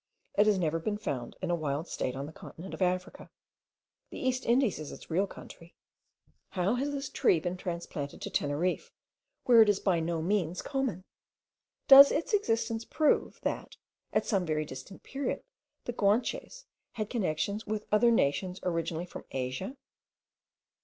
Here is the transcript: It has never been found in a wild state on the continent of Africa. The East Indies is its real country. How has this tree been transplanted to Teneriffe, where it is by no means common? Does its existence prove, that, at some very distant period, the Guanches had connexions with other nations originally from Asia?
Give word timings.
It 0.33 0.47
has 0.47 0.57
never 0.57 0.79
been 0.79 0.97
found 0.97 1.35
in 1.43 1.51
a 1.51 1.55
wild 1.55 1.87
state 1.87 2.15
on 2.15 2.25
the 2.25 2.31
continent 2.33 2.73
of 2.73 2.81
Africa. 2.81 3.29
The 4.09 4.17
East 4.17 4.47
Indies 4.47 4.79
is 4.79 4.91
its 4.91 5.11
real 5.11 5.27
country. 5.27 5.75
How 6.49 6.73
has 6.73 6.91
this 6.91 7.07
tree 7.07 7.39
been 7.39 7.55
transplanted 7.55 8.19
to 8.23 8.31
Teneriffe, 8.31 8.91
where 9.43 9.61
it 9.61 9.69
is 9.69 9.79
by 9.79 9.99
no 9.99 10.19
means 10.23 10.63
common? 10.63 11.03
Does 11.87 12.11
its 12.11 12.33
existence 12.33 12.83
prove, 12.83 13.39
that, 13.43 13.75
at 14.11 14.25
some 14.25 14.43
very 14.43 14.65
distant 14.65 15.03
period, 15.03 15.43
the 15.85 15.93
Guanches 15.93 16.65
had 16.93 17.11
connexions 17.11 17.67
with 17.67 17.85
other 17.91 18.09
nations 18.09 18.59
originally 18.63 19.05
from 19.05 19.25
Asia? 19.29 19.77